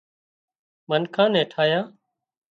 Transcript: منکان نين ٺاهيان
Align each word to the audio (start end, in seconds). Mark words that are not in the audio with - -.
منکان 0.89 1.29
نين 1.33 1.47
ٺاهيان 1.51 1.85